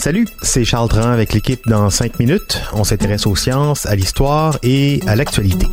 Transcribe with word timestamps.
Salut, 0.00 0.26
c'est 0.42 0.64
Charles 0.64 0.88
Dran 0.88 1.10
avec 1.10 1.32
l'équipe 1.32 1.60
dans 1.68 1.88
5 1.88 2.18
minutes. 2.18 2.60
On 2.72 2.82
s'intéresse 2.82 3.24
aux 3.24 3.36
sciences, 3.36 3.86
à 3.86 3.94
l'histoire 3.94 4.58
et 4.64 5.00
à 5.06 5.14
l'actualité. 5.14 5.68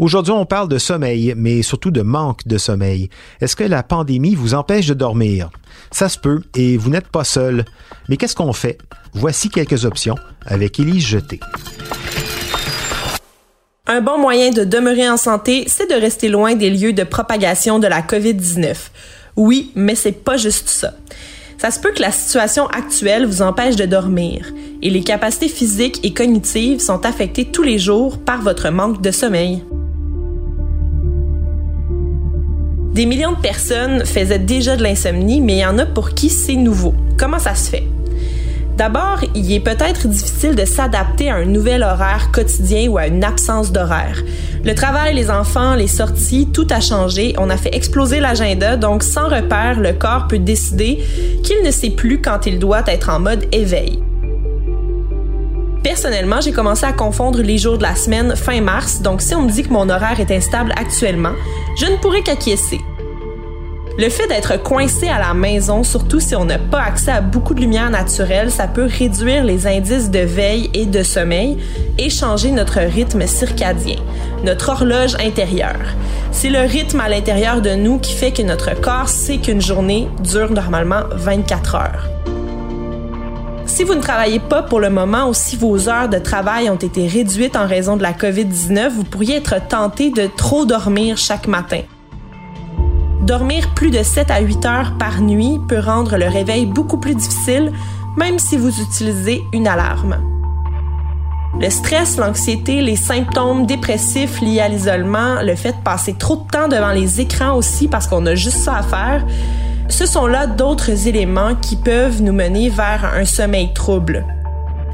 Aujourd'hui, 0.00 0.32
on 0.32 0.44
parle 0.44 0.68
de 0.68 0.78
sommeil, 0.78 1.34
mais 1.36 1.62
surtout 1.62 1.92
de 1.92 2.02
manque 2.02 2.44
de 2.48 2.58
sommeil. 2.58 3.10
Est-ce 3.40 3.54
que 3.54 3.62
la 3.62 3.84
pandémie 3.84 4.34
vous 4.34 4.54
empêche 4.54 4.88
de 4.88 4.94
dormir? 4.94 5.50
Ça 5.92 6.08
se 6.08 6.18
peut, 6.18 6.42
et 6.56 6.76
vous 6.76 6.90
n'êtes 6.90 7.06
pas 7.06 7.22
seul. 7.22 7.64
Mais 8.08 8.16
qu'est-ce 8.16 8.34
qu'on 8.34 8.52
fait? 8.52 8.78
Voici 9.14 9.50
quelques 9.50 9.84
options 9.84 10.16
avec 10.44 10.80
Élise 10.80 11.06
Jeté. 11.06 11.38
Un 13.94 14.00
bon 14.00 14.16
moyen 14.16 14.52
de 14.52 14.64
demeurer 14.64 15.06
en 15.06 15.18
santé, 15.18 15.64
c'est 15.66 15.90
de 15.90 15.94
rester 15.94 16.30
loin 16.30 16.54
des 16.54 16.70
lieux 16.70 16.94
de 16.94 17.04
propagation 17.04 17.78
de 17.78 17.86
la 17.86 18.00
COVID-19. 18.00 18.74
Oui, 19.36 19.70
mais 19.74 19.94
c'est 19.94 20.24
pas 20.24 20.38
juste 20.38 20.70
ça. 20.70 20.94
Ça 21.58 21.70
se 21.70 21.78
peut 21.78 21.92
que 21.92 22.00
la 22.00 22.10
situation 22.10 22.66
actuelle 22.68 23.26
vous 23.26 23.42
empêche 23.42 23.76
de 23.76 23.84
dormir 23.84 24.46
et 24.80 24.88
les 24.88 25.02
capacités 25.02 25.48
physiques 25.48 26.00
et 26.04 26.14
cognitives 26.14 26.80
sont 26.80 27.04
affectées 27.04 27.44
tous 27.44 27.64
les 27.64 27.78
jours 27.78 28.16
par 28.16 28.40
votre 28.40 28.70
manque 28.70 29.02
de 29.02 29.10
sommeil. 29.10 29.62
Des 32.94 33.04
millions 33.04 33.32
de 33.32 33.42
personnes 33.42 34.06
faisaient 34.06 34.38
déjà 34.38 34.78
de 34.78 34.82
l'insomnie, 34.82 35.42
mais 35.42 35.56
il 35.56 35.60
y 35.60 35.66
en 35.66 35.76
a 35.76 35.84
pour 35.84 36.14
qui 36.14 36.30
c'est 36.30 36.56
nouveau. 36.56 36.94
Comment 37.18 37.38
ça 37.38 37.54
se 37.54 37.68
fait? 37.68 37.84
D'abord, 38.76 39.20
il 39.34 39.52
est 39.52 39.60
peut-être 39.60 40.08
difficile 40.08 40.54
de 40.54 40.64
s'adapter 40.64 41.30
à 41.30 41.36
un 41.36 41.44
nouvel 41.44 41.82
horaire 41.82 42.30
quotidien 42.32 42.88
ou 42.88 42.98
à 42.98 43.06
une 43.06 43.22
absence 43.22 43.70
d'horaire. 43.70 44.22
Le 44.64 44.74
travail, 44.74 45.14
les 45.14 45.30
enfants, 45.30 45.74
les 45.74 45.86
sorties, 45.86 46.48
tout 46.52 46.66
a 46.70 46.80
changé. 46.80 47.34
On 47.38 47.50
a 47.50 47.56
fait 47.56 47.74
exploser 47.74 48.20
l'agenda, 48.20 48.76
donc 48.76 49.02
sans 49.02 49.28
repère, 49.28 49.78
le 49.78 49.92
corps 49.92 50.26
peut 50.26 50.38
décider 50.38 51.02
qu'il 51.44 51.62
ne 51.62 51.70
sait 51.70 51.90
plus 51.90 52.20
quand 52.22 52.46
il 52.46 52.58
doit 52.58 52.82
être 52.86 53.10
en 53.10 53.20
mode 53.20 53.44
éveil. 53.52 54.02
Personnellement, 55.82 56.40
j'ai 56.40 56.52
commencé 56.52 56.86
à 56.86 56.92
confondre 56.92 57.42
les 57.42 57.58
jours 57.58 57.76
de 57.76 57.82
la 57.82 57.96
semaine 57.96 58.36
fin 58.36 58.60
mars, 58.60 59.02
donc 59.02 59.20
si 59.20 59.34
on 59.34 59.42
me 59.42 59.50
dit 59.50 59.64
que 59.64 59.72
mon 59.72 59.90
horaire 59.90 60.20
est 60.20 60.30
instable 60.30 60.72
actuellement, 60.76 61.32
je 61.76 61.86
ne 61.86 61.96
pourrais 61.96 62.22
qu'acquiescer. 62.22 62.78
Le 63.98 64.08
fait 64.08 64.26
d'être 64.26 64.62
coincé 64.62 65.08
à 65.08 65.18
la 65.18 65.34
maison, 65.34 65.82
surtout 65.82 66.18
si 66.18 66.34
on 66.34 66.46
n'a 66.46 66.58
pas 66.58 66.80
accès 66.80 67.10
à 67.10 67.20
beaucoup 67.20 67.52
de 67.52 67.60
lumière 67.60 67.90
naturelle, 67.90 68.50
ça 68.50 68.66
peut 68.66 68.88
réduire 68.90 69.44
les 69.44 69.66
indices 69.66 70.10
de 70.10 70.20
veille 70.20 70.70
et 70.72 70.86
de 70.86 71.02
sommeil 71.02 71.58
et 71.98 72.08
changer 72.08 72.52
notre 72.52 72.80
rythme 72.80 73.26
circadien, 73.26 73.96
notre 74.44 74.70
horloge 74.70 75.14
intérieure. 75.16 75.94
C'est 76.30 76.48
le 76.48 76.60
rythme 76.60 77.00
à 77.00 77.10
l'intérieur 77.10 77.60
de 77.60 77.74
nous 77.74 77.98
qui 77.98 78.14
fait 78.14 78.32
que 78.32 78.42
notre 78.42 78.80
corps 78.80 79.10
sait 79.10 79.36
qu'une 79.36 79.60
journée 79.60 80.08
dure 80.20 80.50
normalement 80.50 81.02
24 81.12 81.74
heures. 81.74 82.08
Si 83.66 83.84
vous 83.84 83.94
ne 83.94 84.00
travaillez 84.00 84.40
pas 84.40 84.62
pour 84.62 84.80
le 84.80 84.88
moment 84.88 85.28
ou 85.28 85.34
si 85.34 85.56
vos 85.56 85.88
heures 85.90 86.08
de 86.08 86.18
travail 86.18 86.70
ont 86.70 86.76
été 86.76 87.06
réduites 87.06 87.56
en 87.56 87.66
raison 87.66 87.96
de 87.96 88.02
la 88.02 88.12
COVID-19, 88.12 88.88
vous 88.88 89.04
pourriez 89.04 89.36
être 89.36 89.66
tenté 89.68 90.10
de 90.10 90.28
trop 90.34 90.64
dormir 90.64 91.18
chaque 91.18 91.46
matin. 91.46 91.82
Dormir 93.22 93.72
plus 93.74 93.92
de 93.92 94.02
7 94.02 94.32
à 94.32 94.40
8 94.40 94.66
heures 94.66 94.92
par 94.98 95.20
nuit 95.20 95.60
peut 95.68 95.78
rendre 95.78 96.16
le 96.16 96.26
réveil 96.26 96.66
beaucoup 96.66 96.98
plus 96.98 97.14
difficile, 97.14 97.72
même 98.16 98.40
si 98.40 98.56
vous 98.56 98.80
utilisez 98.80 99.44
une 99.52 99.68
alarme. 99.68 100.16
Le 101.60 101.70
stress, 101.70 102.16
l'anxiété, 102.16 102.82
les 102.82 102.96
symptômes 102.96 103.64
dépressifs 103.66 104.40
liés 104.40 104.60
à 104.60 104.68
l'isolement, 104.68 105.40
le 105.40 105.54
fait 105.54 105.70
de 105.70 105.82
passer 105.84 106.14
trop 106.14 106.34
de 106.34 106.50
temps 106.50 106.66
devant 106.66 106.90
les 106.90 107.20
écrans 107.20 107.54
aussi 107.54 107.86
parce 107.86 108.08
qu'on 108.08 108.26
a 108.26 108.34
juste 108.34 108.58
ça 108.58 108.78
à 108.78 108.82
faire, 108.82 109.24
ce 109.88 110.04
sont 110.04 110.26
là 110.26 110.48
d'autres 110.48 111.06
éléments 111.06 111.54
qui 111.54 111.76
peuvent 111.76 112.22
nous 112.22 112.32
mener 112.32 112.70
vers 112.70 113.04
un 113.14 113.24
sommeil 113.24 113.72
trouble. 113.72 114.26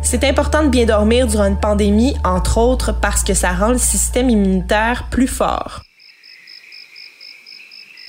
C'est 0.03 0.25
important 0.25 0.65
de 0.65 0.69
bien 0.69 0.85
dormir 0.85 1.29
durant 1.29 1.47
une 1.47 1.59
pandémie, 1.59 2.15
entre 2.25 2.59
autres 2.59 2.93
parce 2.93 3.25
que 3.25 3.33
ça 3.33 3.53
rend 3.53 3.71
le 3.71 3.79
système 3.79 4.29
immunitaire 4.29 5.07
plus 5.11 5.29
fort. 5.29 5.81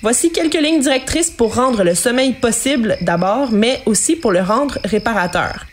Voici 0.01 0.31
quelques 0.31 0.61
lignes 0.61 0.79
directrices 0.79 1.31
pour 1.31 1.55
rendre 1.55 1.83
le 1.83 1.95
sommeil 1.95 2.33
possible 2.33 2.97
d'abord, 3.01 3.51
mais 3.51 3.81
aussi 3.85 4.15
pour 4.15 4.31
le 4.31 4.41
rendre 4.41 4.79
réparateur. 4.85 5.65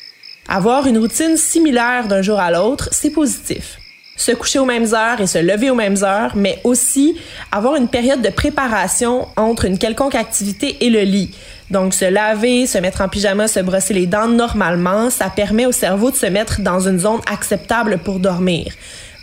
Avoir 0.49 0.87
une 0.87 0.99
routine 0.99 1.37
similaire 1.37 2.09
d'un 2.09 2.23
jour 2.23 2.39
à 2.39 2.51
l'autre, 2.51 2.89
c'est 2.93 3.11
positif 3.11 3.79
se 4.17 4.33
coucher 4.33 4.59
aux 4.59 4.65
mêmes 4.65 4.93
heures 4.95 5.21
et 5.21 5.27
se 5.27 5.39
lever 5.39 5.71
aux 5.71 5.75
mêmes 5.75 6.03
heures, 6.03 6.33
mais 6.35 6.59
aussi 6.65 7.17
avoir 7.53 7.77
une 7.77 7.89
période 7.89 8.23
de 8.23 8.31
préparation 8.31 9.29
entre 9.37 9.67
une 9.67 9.79
quelconque 9.79 10.15
activité 10.15 10.79
et 10.81 10.91
le 10.91 11.03
lit. 11.03 11.31
Donc 11.71 11.95
se 11.95 12.07
laver, 12.07 12.67
se 12.67 12.79
mettre 12.79 13.03
en 13.03 13.09
pyjama, 13.09 13.47
se 13.47 13.61
brosser 13.61 13.95
les 13.95 14.07
dents 14.07 14.29
normalement, 14.29 15.11
ça 15.11 15.29
permet 15.29 15.67
au 15.67 15.73
cerveau 15.73 16.11
de 16.11 16.17
se 16.17 16.27
mettre 16.27 16.61
dans 16.63 16.81
une 16.81 16.99
zone 16.99 17.21
acceptable 17.31 17.99
pour 17.99 18.19
dormir. 18.19 18.73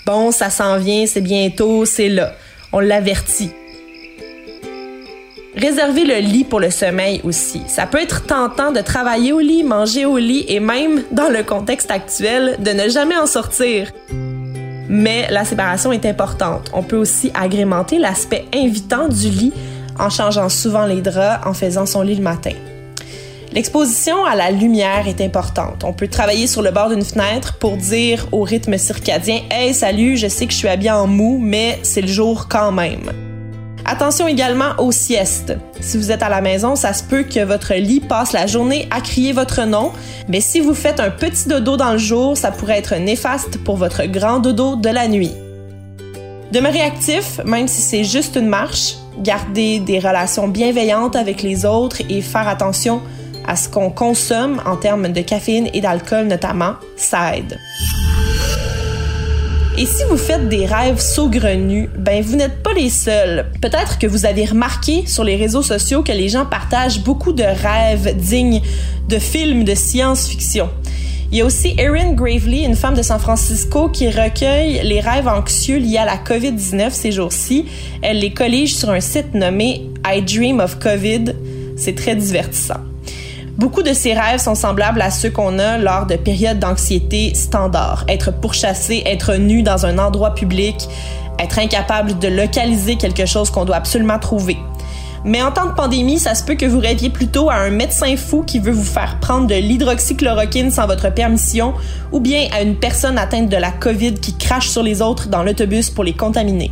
Bon, 0.05 0.31
ça 0.31 0.49
s'en 0.49 0.77
vient, 0.77 1.05
c'est 1.07 1.21
bientôt, 1.21 1.85
c'est 1.85 2.09
là. 2.09 2.35
On 2.71 2.79
l'avertit. 2.79 3.51
Réserver 5.55 6.05
le 6.05 6.19
lit 6.19 6.43
pour 6.43 6.59
le 6.59 6.71
sommeil 6.71 7.21
aussi. 7.23 7.61
Ça 7.67 7.85
peut 7.85 8.01
être 8.01 8.25
tentant 8.25 8.71
de 8.71 8.81
travailler 8.81 9.33
au 9.33 9.39
lit, 9.39 9.63
manger 9.63 10.05
au 10.05 10.17
lit 10.17 10.45
et 10.47 10.59
même, 10.59 11.03
dans 11.11 11.29
le 11.29 11.43
contexte 11.43 11.91
actuel, 11.91 12.57
de 12.59 12.71
ne 12.71 12.89
jamais 12.89 13.15
en 13.15 13.27
sortir 13.27 13.91
mais 14.93 15.27
la 15.31 15.43
séparation 15.43 15.91
est 15.91 16.05
importante. 16.05 16.69
On 16.73 16.83
peut 16.83 16.97
aussi 16.97 17.31
agrémenter 17.33 17.97
l'aspect 17.97 18.45
invitant 18.53 19.07
du 19.07 19.29
lit 19.29 19.53
en 19.99 20.09
changeant 20.09 20.49
souvent 20.49 20.85
les 20.85 21.01
draps, 21.01 21.45
en 21.45 21.53
faisant 21.53 21.85
son 21.85 22.01
lit 22.01 22.15
le 22.15 22.23
matin. 22.23 22.51
L'exposition 23.51 24.25
à 24.25 24.35
la 24.35 24.49
lumière 24.49 25.07
est 25.07 25.21
importante. 25.21 25.83
On 25.83 25.93
peut 25.93 26.07
travailler 26.07 26.47
sur 26.47 26.61
le 26.61 26.71
bord 26.71 26.89
d'une 26.89 27.03
fenêtre 27.03 27.57
pour 27.59 27.77
dire 27.77 28.27
au 28.31 28.41
rythme 28.41 28.77
circadien 28.77 29.41
Hey, 29.51 29.73
salut, 29.73 30.17
je 30.17 30.27
sais 30.27 30.47
que 30.47 30.53
je 30.53 30.57
suis 30.57 30.67
habillé 30.67 30.91
en 30.91 31.07
mou, 31.07 31.39
mais 31.39 31.79
c'est 31.83 32.01
le 32.01 32.07
jour 32.07 32.47
quand 32.47 32.71
même. 32.71 33.11
Attention 33.85 34.27
également 34.27 34.71
aux 34.77 34.93
siestes. 34.93 35.57
Si 35.81 35.97
vous 35.97 36.11
êtes 36.11 36.23
à 36.23 36.29
la 36.29 36.39
maison, 36.39 36.75
ça 36.75 36.93
se 36.93 37.03
peut 37.03 37.23
que 37.23 37.43
votre 37.43 37.73
lit 37.73 37.99
passe 37.99 38.31
la 38.31 38.47
journée 38.47 38.87
à 38.91 39.01
crier 39.01 39.33
votre 39.33 39.65
nom, 39.65 39.91
mais 40.29 40.39
si 40.39 40.61
vous 40.61 40.73
faites 40.73 41.01
un 41.01 41.09
petit 41.09 41.49
dodo 41.49 41.75
dans 41.75 41.91
le 41.91 41.97
jour, 41.97 42.37
ça 42.37 42.51
pourrait 42.51 42.77
être 42.77 42.95
néfaste 42.95 43.57
pour 43.63 43.75
votre 43.75 44.05
grand 44.05 44.39
dodo 44.39 44.77
de 44.77 44.89
la 44.89 45.09
nuit. 45.09 45.33
Demeurez 46.53 46.81
actif, 46.81 47.41
même 47.45 47.67
si 47.67 47.81
c'est 47.81 48.05
juste 48.05 48.37
une 48.37 48.47
marche, 48.47 48.95
garder 49.19 49.79
des 49.79 49.99
relations 49.99 50.47
bienveillantes 50.47 51.15
avec 51.15 51.41
les 51.41 51.65
autres 51.65 52.01
et 52.09 52.21
faire 52.21 52.47
attention 52.47 53.01
à 53.45 53.57
ce 53.57 53.67
qu'on 53.67 53.89
consomme 53.89 54.61
en 54.65 54.77
termes 54.77 55.09
de 55.09 55.21
caféine 55.21 55.69
et 55.73 55.81
d'alcool 55.81 56.27
notamment, 56.27 56.75
ça 56.95 57.35
aide. 57.35 57.59
Et 59.75 59.87
si 59.87 60.03
vous 60.07 60.17
faites 60.17 60.49
des 60.49 60.67
rêves 60.67 60.99
saugrenus, 60.99 61.89
ben 61.97 62.21
vous 62.21 62.35
n'êtes 62.35 62.61
pas 62.61 62.73
les 62.73 62.91
seuls. 62.91 63.47
Peut-être 63.59 63.97
que 63.97 64.05
vous 64.05 64.27
avez 64.27 64.45
remarqué 64.45 65.05
sur 65.07 65.23
les 65.23 65.35
réseaux 65.35 65.63
sociaux 65.63 66.03
que 66.03 66.11
les 66.11 66.29
gens 66.29 66.45
partagent 66.45 67.01
beaucoup 67.03 67.33
de 67.33 67.43
rêves 67.43 68.15
dignes 68.15 68.61
de 69.09 69.17
films 69.17 69.63
de 69.63 69.73
science-fiction. 69.73 70.69
Il 71.31 71.39
y 71.39 71.41
a 71.41 71.45
aussi 71.45 71.73
Erin 71.79 72.13
Gravely, 72.13 72.63
une 72.63 72.75
femme 72.75 72.93
de 72.93 73.01
San 73.01 73.17
Francisco, 73.17 73.89
qui 73.89 74.11
recueille 74.11 74.81
les 74.83 74.99
rêves 74.99 75.27
anxieux 75.27 75.79
liés 75.79 75.97
à 75.97 76.05
la 76.05 76.17
COVID-19 76.17 76.91
ces 76.91 77.11
jours-ci. 77.11 77.65
Elle 78.03 78.19
les 78.19 78.31
collige 78.31 78.75
sur 78.75 78.91
un 78.91 78.99
site 78.99 79.33
nommé 79.33 79.89
I 80.05 80.21
Dream 80.21 80.59
of 80.59 80.77
COVID. 80.77 81.33
C'est 81.75 81.95
très 81.95 82.15
divertissant. 82.15 82.92
Beaucoup 83.57 83.83
de 83.83 83.93
ces 83.93 84.13
rêves 84.13 84.39
sont 84.39 84.55
semblables 84.55 85.01
à 85.01 85.11
ceux 85.11 85.29
qu'on 85.29 85.59
a 85.59 85.77
lors 85.77 86.07
de 86.07 86.15
périodes 86.15 86.57
d'anxiété 86.57 87.35
standard. 87.35 88.03
Être 88.07 88.31
pourchassé, 88.31 89.03
être 89.05 89.35
nu 89.35 89.61
dans 89.61 89.85
un 89.85 89.99
endroit 89.99 90.33
public, 90.33 90.87
être 91.37 91.59
incapable 91.59 92.17
de 92.17 92.27
localiser 92.29 92.95
quelque 92.95 93.27
chose 93.27 93.51
qu'on 93.51 93.65
doit 93.65 93.75
absolument 93.75 94.17
trouver. 94.17 94.57
Mais 95.23 95.43
en 95.43 95.51
temps 95.51 95.67
de 95.67 95.73
pandémie, 95.73 96.17
ça 96.17 96.33
se 96.33 96.43
peut 96.43 96.55
que 96.55 96.65
vous 96.65 96.79
rêviez 96.79 97.11
plutôt 97.11 97.51
à 97.51 97.55
un 97.55 97.69
médecin 97.69 98.17
fou 98.17 98.43
qui 98.43 98.59
veut 98.59 98.71
vous 98.71 98.83
faire 98.83 99.19
prendre 99.21 99.45
de 99.45 99.55
l'hydroxychloroquine 99.55 100.71
sans 100.71 100.87
votre 100.87 101.13
permission, 101.13 101.73
ou 102.11 102.19
bien 102.19 102.47
à 102.53 102.61
une 102.61 102.75
personne 102.75 103.19
atteinte 103.19 103.49
de 103.49 103.57
la 103.57 103.71
COVID 103.71 104.15
qui 104.15 104.35
crache 104.35 104.69
sur 104.69 104.83
les 104.83 105.01
autres 105.01 105.29
dans 105.29 105.43
l'autobus 105.43 105.91
pour 105.91 106.03
les 106.03 106.13
contaminer. 106.13 106.71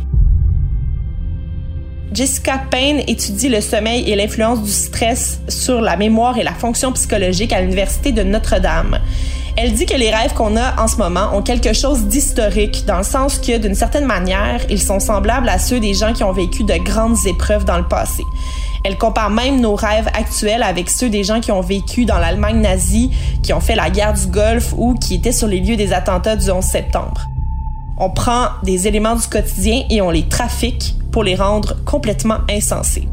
Jessica 2.12 2.60
Payne 2.70 3.00
étudie 3.06 3.48
le 3.48 3.62
sommeil 3.62 4.10
et 4.10 4.16
l'influence 4.16 4.62
du 4.62 4.70
stress 4.70 5.40
sur 5.48 5.80
la 5.80 5.96
mémoire 5.96 6.36
et 6.36 6.42
la 6.42 6.52
fonction 6.52 6.92
psychologique 6.92 7.54
à 7.54 7.62
l'Université 7.62 8.12
de 8.12 8.22
Notre-Dame. 8.22 8.98
Elle 9.56 9.72
dit 9.72 9.86
que 9.86 9.96
les 9.96 10.10
rêves 10.10 10.34
qu'on 10.34 10.56
a 10.56 10.78
en 10.78 10.88
ce 10.88 10.96
moment 10.96 11.34
ont 11.34 11.40
quelque 11.40 11.72
chose 11.72 12.04
d'historique, 12.04 12.84
dans 12.86 12.98
le 12.98 13.02
sens 13.02 13.38
que, 13.38 13.56
d'une 13.56 13.74
certaine 13.74 14.04
manière, 14.04 14.60
ils 14.68 14.80
sont 14.80 15.00
semblables 15.00 15.48
à 15.48 15.58
ceux 15.58 15.80
des 15.80 15.94
gens 15.94 16.12
qui 16.12 16.22
ont 16.22 16.32
vécu 16.32 16.64
de 16.64 16.74
grandes 16.84 17.16
épreuves 17.26 17.64
dans 17.64 17.78
le 17.78 17.88
passé. 17.88 18.22
Elle 18.84 18.98
compare 18.98 19.30
même 19.30 19.60
nos 19.60 19.74
rêves 19.74 20.08
actuels 20.08 20.62
avec 20.62 20.90
ceux 20.90 21.08
des 21.08 21.24
gens 21.24 21.40
qui 21.40 21.52
ont 21.52 21.60
vécu 21.62 22.04
dans 22.04 22.18
l'Allemagne 22.18 22.60
nazie, 22.60 23.10
qui 23.42 23.54
ont 23.54 23.60
fait 23.60 23.76
la 23.76 23.88
guerre 23.88 24.12
du 24.12 24.26
Golfe 24.26 24.74
ou 24.76 24.94
qui 24.94 25.14
étaient 25.14 25.32
sur 25.32 25.48
les 25.48 25.60
lieux 25.60 25.76
des 25.76 25.94
attentats 25.94 26.36
du 26.36 26.50
11 26.50 26.62
septembre. 26.62 27.28
On 27.96 28.10
prend 28.10 28.48
des 28.64 28.86
éléments 28.86 29.14
du 29.14 29.26
quotidien 29.28 29.84
et 29.88 30.02
on 30.02 30.10
les 30.10 30.28
trafique 30.28 30.96
pour 31.12 31.22
les 31.22 31.36
rendre 31.36 31.76
complètement 31.84 32.38
insensés. 32.50 33.06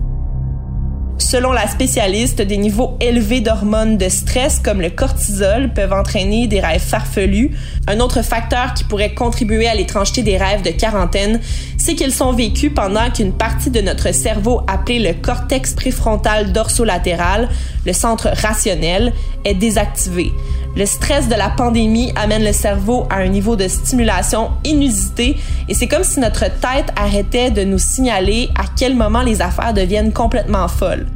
Selon 1.19 1.51
la 1.51 1.67
spécialiste, 1.67 2.41
des 2.41 2.57
niveaux 2.57 2.97
élevés 3.01 3.41
d'hormones 3.41 3.97
de 3.97 4.07
stress 4.09 4.57
comme 4.57 4.81
le 4.81 4.89
cortisol 4.89 5.71
peuvent 5.73 5.93
entraîner 5.93 6.47
des 6.47 6.61
rêves 6.61 6.81
farfelus. 6.81 7.51
Un 7.87 7.99
autre 7.99 8.23
facteur 8.23 8.73
qui 8.73 8.85
pourrait 8.85 9.13
contribuer 9.13 9.67
à 9.67 9.75
l'étrangeté 9.75 10.23
des 10.23 10.37
rêves 10.37 10.63
de 10.63 10.71
quarantaine, 10.71 11.39
c'est 11.77 11.93
qu'ils 11.93 12.13
sont 12.13 12.31
vécus 12.31 12.71
pendant 12.73 13.11
qu'une 13.11 13.33
partie 13.33 13.69
de 13.69 13.81
notre 13.81 14.11
cerveau 14.13 14.61
appelée 14.67 14.99
le 14.99 15.13
cortex 15.13 15.73
préfrontal 15.73 16.53
dorsolatéral, 16.53 17.49
le 17.85 17.93
centre 17.93 18.29
rationnel, 18.41 19.13
est 19.43 19.55
désactivé. 19.55 20.31
Le 20.79 20.85
stress 20.85 21.27
de 21.27 21.35
la 21.35 21.49
pandémie 21.49 22.13
amène 22.15 22.45
le 22.45 22.53
cerveau 22.53 23.05
à 23.09 23.17
un 23.17 23.27
niveau 23.27 23.57
de 23.57 23.67
stimulation 23.67 24.51
inusité 24.63 25.35
et 25.67 25.73
c'est 25.73 25.89
comme 25.89 26.05
si 26.05 26.21
notre 26.21 26.45
tête 26.45 26.93
arrêtait 26.95 27.51
de 27.51 27.65
nous 27.65 27.77
signaler 27.77 28.49
à 28.57 28.63
quel 28.77 28.95
moment 28.95 29.21
les 29.21 29.41
affaires 29.41 29.73
deviennent 29.73 30.13
complètement 30.13 30.69
folles. 30.69 31.07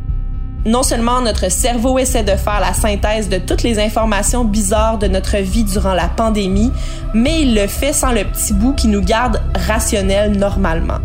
Non 0.65 0.83
seulement 0.83 1.21
notre 1.21 1.49
cerveau 1.49 1.97
essaie 1.97 2.23
de 2.23 2.35
faire 2.35 2.59
la 2.59 2.73
synthèse 2.73 3.29
de 3.29 3.37
toutes 3.37 3.63
les 3.63 3.79
informations 3.79 4.43
bizarres 4.43 4.97
de 4.97 5.07
notre 5.07 5.37
vie 5.37 5.63
durant 5.63 5.93
la 5.93 6.09
pandémie, 6.09 6.73
mais 7.13 7.43
il 7.43 7.55
le 7.55 7.67
fait 7.67 7.93
sans 7.93 8.11
le 8.11 8.25
petit 8.25 8.51
bout 8.51 8.73
qui 8.73 8.89
nous 8.89 9.01
garde 9.01 9.41
rationnels 9.65 10.37
normalement. 10.37 10.99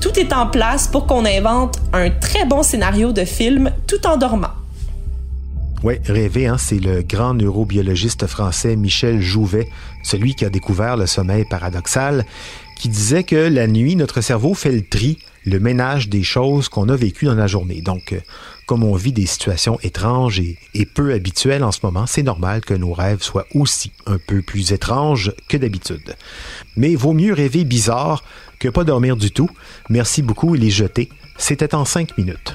Tout 0.00 0.18
est 0.18 0.32
en 0.32 0.46
place 0.46 0.88
pour 0.88 1.06
qu'on 1.06 1.26
invente 1.26 1.76
un 1.92 2.08
très 2.08 2.46
bon 2.46 2.62
scénario 2.62 3.12
de 3.12 3.26
film 3.26 3.70
tout 3.86 4.06
en 4.06 4.16
dormant. 4.16 4.61
Oui, 5.82 5.94
rêver, 6.04 6.46
hein, 6.46 6.58
c'est 6.58 6.78
le 6.78 7.02
grand 7.02 7.34
neurobiologiste 7.34 8.28
français 8.28 8.76
Michel 8.76 9.20
Jouvet, 9.20 9.68
celui 10.04 10.36
qui 10.36 10.44
a 10.44 10.50
découvert 10.50 10.96
le 10.96 11.06
sommeil 11.06 11.44
paradoxal, 11.44 12.24
qui 12.76 12.88
disait 12.88 13.24
que 13.24 13.34
la 13.34 13.66
nuit, 13.66 13.96
notre 13.96 14.20
cerveau 14.20 14.54
fait 14.54 14.70
le 14.70 14.82
tri, 14.82 15.18
le 15.44 15.58
ménage 15.58 16.08
des 16.08 16.22
choses 16.22 16.68
qu'on 16.68 16.88
a 16.88 16.94
vécues 16.94 17.24
dans 17.24 17.34
la 17.34 17.48
journée. 17.48 17.80
Donc, 17.80 18.12
euh, 18.12 18.20
comme 18.66 18.84
on 18.84 18.94
vit 18.94 19.12
des 19.12 19.26
situations 19.26 19.76
étranges 19.82 20.38
et, 20.38 20.56
et 20.72 20.86
peu 20.86 21.12
habituelles 21.12 21.64
en 21.64 21.72
ce 21.72 21.80
moment, 21.82 22.06
c'est 22.06 22.22
normal 22.22 22.60
que 22.60 22.74
nos 22.74 22.92
rêves 22.92 23.22
soient 23.22 23.46
aussi 23.52 23.90
un 24.06 24.18
peu 24.18 24.40
plus 24.40 24.72
étranges 24.72 25.32
que 25.48 25.56
d'habitude. 25.56 26.14
Mais 26.76 26.94
vaut 26.94 27.12
mieux 27.12 27.32
rêver 27.32 27.64
bizarre 27.64 28.22
que 28.60 28.68
pas 28.68 28.84
dormir 28.84 29.16
du 29.16 29.32
tout. 29.32 29.50
Merci 29.88 30.22
beaucoup 30.22 30.54
et 30.54 30.58
les 30.58 30.70
jeter. 30.70 31.08
C'était 31.38 31.74
en 31.74 31.84
cinq 31.84 32.16
minutes. 32.16 32.54